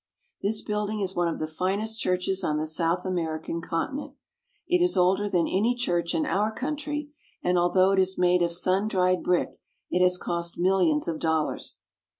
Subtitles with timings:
[0.41, 4.15] This building is one of the finest churches on the South American continent.
[4.67, 7.11] It is older than any church in our country,
[7.43, 9.59] and although it is made of sun dried brick,
[9.91, 11.81] it has cost millions of dollars.